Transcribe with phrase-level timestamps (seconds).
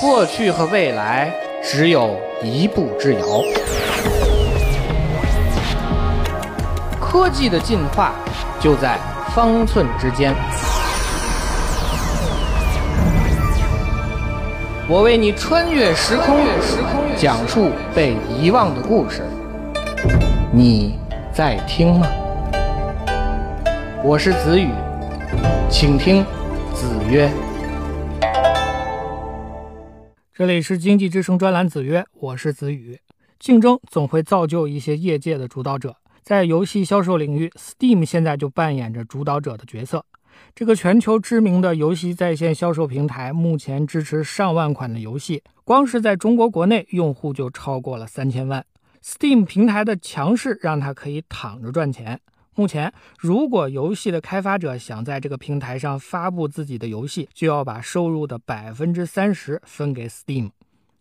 [0.00, 3.20] 过去和未来只有一步之遥。
[7.00, 8.12] 科技的进化
[8.60, 8.98] 就在
[9.34, 10.34] 方寸之间。
[14.88, 16.44] 我为你穿越时空，
[17.16, 19.22] 讲述被遗忘的故事。
[20.52, 20.98] 你
[21.32, 22.06] 在听吗？
[24.02, 24.68] 我是子宇，
[25.70, 26.24] 请听
[26.74, 27.30] 子曰。
[30.36, 32.98] 这里是经济之声专栏子曰，我是子宇。
[33.38, 40.04] 竞争总会造就一些业界的主导者，在游戏销售领域，Steam 现在就扮演着主导者的角色。
[40.52, 48.66] 这个全球知名的游戏在线销售平台，目前支持上万款的游戏，光是在中国国内用户就超过了三千万。
[49.04, 52.20] Steam 平台的强势让它可以躺着赚钱。
[52.56, 60.50] 目前，如果游戏的开发者想在这个平台上发布自己的游戏，就要把收入的百分之三十分给 Steam。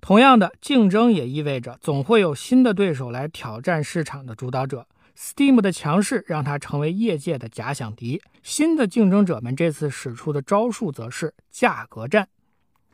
[0.00, 4.86] 同样的，竞争也意味着总会有新的对手来挑战市场的主导者。
[5.14, 8.22] Steam 的强势让它成为业界的假想敌。
[8.42, 12.28] 新的竞争者们这次使出的招数则是价格战。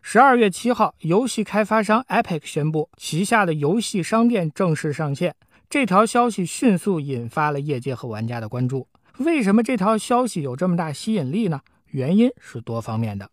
[0.02, 5.36] 十二月七号，游戏开发商 Epic 宣布旗下的游戏商店正式上线。
[5.70, 8.88] 这条消息迅速引发了业界和玩家的关注。
[9.18, 11.60] 为什么这条消息有这么大吸引力呢？
[11.90, 13.30] 原因是多方面的。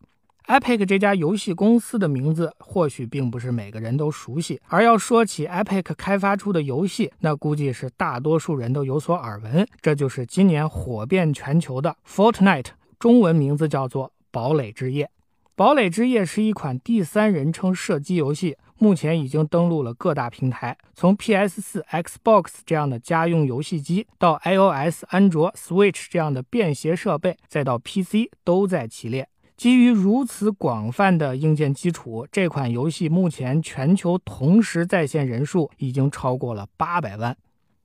[0.48, 9.66] Epic 这家游戏公司的名字或许并不是每个人都熟悉，而要说起 Epic 开发出的游戏，那估计是大多数人都有所耳闻。
[9.80, 15.06] 这就是今年火遍全球的 Fortnite，中文名字叫做《堡垒之夜》。
[15.56, 29.28] 《堡垒之夜》是一款第三人称射击游戏，目前已经登陆了各大平台，从 PS4、Xbox 这样的家用游戏机，到 iOS、安卓、Switch 这样的便携设备，再到 PC 都在其列。
[29.56, 37.38] 基于如此广泛的硬件基础，这款游戏目前全球同时在线人数已经超过了八百万。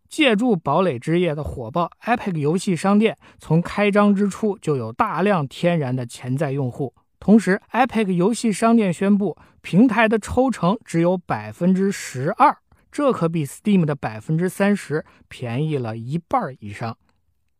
[0.08, 6.92] 借助《堡垒之夜》的火爆，Epic 游戏商店从开张之初就有大量天然的潜在用户。
[7.20, 12.56] 同时，Epic 游戏商店宣布，平台的抽成只有百分之十二，
[12.90, 16.96] 这可比 Steam 的百分之三十便宜了一半以上。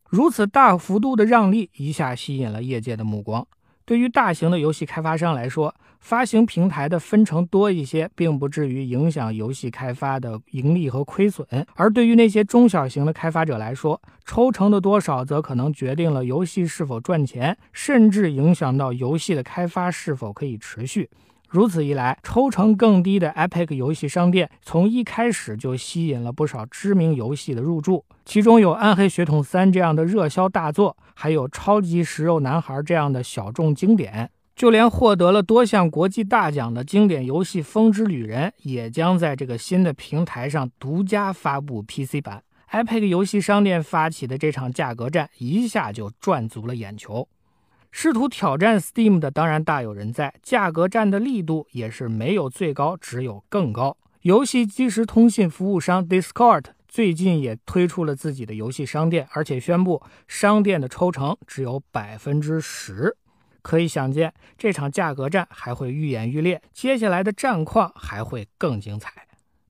[0.08, 3.46] 如此大幅度的让利，一下吸引了业界的目光。
[3.90, 21.10] 对于大型的游戏开发商来说，发行平台的分成多一些，并不至于影响游戏开发的盈利和亏损；而对于那些中小型的开发者来说，抽成的多少则可能决定了游戏是否赚钱，甚至影响到游戏的开发是否可以持续。
[21.50, 42.44] 如此一来，抽成更低的 Epic 游戏商店从一开始就吸引了不少知名游戏的入驻，其中有《暗黑血统三》这样的热销大作，还有《超级食肉男孩》这样的小众经典，就连获得了多项国际大奖的经典游戏《风之旅人》也将在这个新的平台上独家发布 PC 版。
[42.70, 47.26] Epic 游戏商店发起的这场价格战一下就赚足了眼球。
[47.92, 53.96] 试图挑战 Steam 的当然大有人在，价格战的力度也是没有最高，只有更高。
[54.22, 63.16] 游戏即时通信服务商 Discord 最近也推出了自己的游戏商店，而且宣布商店的抽成只有百分之十。
[63.62, 69.12] 可以想见，这场价格战还会愈演愈烈，接下来的战况还会更精彩。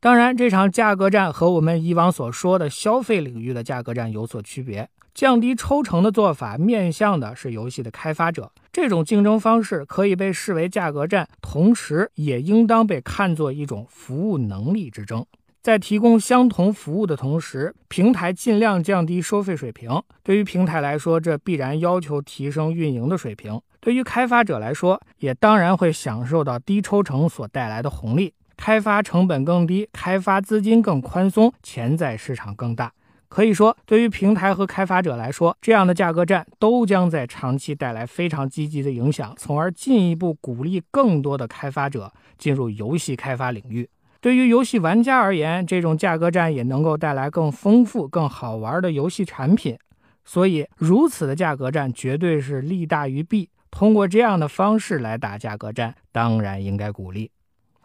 [0.03, 4.89] 当然，这场价格战和我们以往所说的消费领域的价格战有所区别。
[5.13, 15.27] 降低抽成的做法面向的是游戏的开发者，这种竞争方式可以被视为价格战，同时也应当被看作一种服务能力之争。
[15.61, 20.03] 在提供相同服务的同时，平台尽量降低收费水平。
[20.23, 28.33] 对于平台来说，这必然要求提升运营的水平；对于开发者来说，也当然会享受到低抽成所带来的红利。
[28.61, 32.93] 开发成本更低，开发资金更宽松，潜在市场更大。
[33.27, 43.89] 可以说，对于平台和开发者来说，这样的价格战都将在长期带来非常积极的影响，从而进一步鼓励更多的开发者进入游戏开发领域。
[44.21, 49.79] 对于游戏玩家而言，这种价格战也能够带来更丰富、更好玩的游戏产品。
[50.27, 53.49] 所以，如此的价格战绝对是利大于弊。
[53.71, 57.31] 通过这样的方式来打价格战，当然应该鼓励。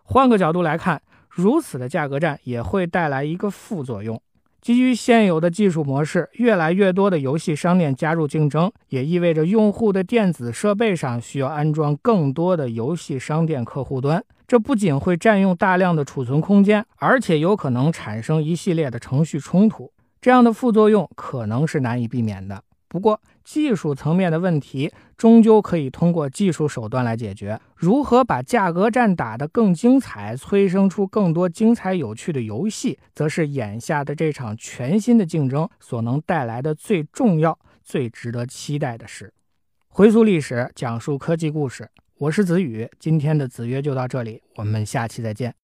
[0.08, 4.22] 换个角度来看，如此的价格战也会带来一个副作用。
[4.62, 14.24] 基于现有的技术模式，越来越多的游戏商店加入竞争，也意味着用户的电子设备上需要安装更多的游戏商店客户端。
[14.48, 19.92] 这不仅会占用大量的储存空间，而且有可能产生一系列的程序冲突。
[20.22, 22.64] 这样的副作用可能是难以避免的。
[22.96, 27.60] 不过，技术层面的问题终究可以通过技术手段来解决。
[27.76, 39.34] 如何把价格战打得更精彩，催生出更多精彩有趣的游戏，则是眼下的这场全新的竞争所能带来的最重要、最值得期待的事。
[39.90, 41.90] 回溯历史，讲述科技故事，
[42.20, 42.90] 我是子宇。
[42.98, 45.56] 今天的子曰就到这里，我们下期再见。